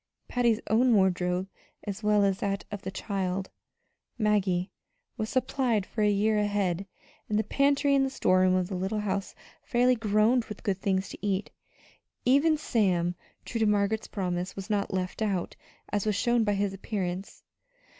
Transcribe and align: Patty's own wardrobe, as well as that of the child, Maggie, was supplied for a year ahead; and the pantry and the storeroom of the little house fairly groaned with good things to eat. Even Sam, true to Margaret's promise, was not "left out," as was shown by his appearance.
Patty's 0.27 0.59
own 0.67 0.95
wardrobe, 0.95 1.47
as 1.83 2.01
well 2.01 2.23
as 2.23 2.39
that 2.39 2.65
of 2.71 2.81
the 2.81 2.89
child, 2.89 3.51
Maggie, 4.17 4.71
was 5.15 5.29
supplied 5.29 5.85
for 5.85 6.01
a 6.01 6.09
year 6.09 6.39
ahead; 6.39 6.87
and 7.29 7.37
the 7.37 7.43
pantry 7.43 7.93
and 7.93 8.03
the 8.03 8.09
storeroom 8.09 8.55
of 8.55 8.67
the 8.67 8.73
little 8.75 9.01
house 9.01 9.35
fairly 9.61 9.93
groaned 9.95 10.45
with 10.45 10.63
good 10.63 10.79
things 10.79 11.07
to 11.09 11.23
eat. 11.23 11.51
Even 12.25 12.57
Sam, 12.57 13.13
true 13.45 13.59
to 13.59 13.67
Margaret's 13.67 14.07
promise, 14.07 14.55
was 14.55 14.71
not 14.71 14.91
"left 14.91 15.21
out," 15.21 15.55
as 15.91 16.07
was 16.07 16.15
shown 16.15 16.43
by 16.43 16.53
his 16.55 16.73
appearance. 16.73 17.43